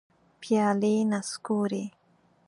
[0.41, 1.85] پیالي نسکوري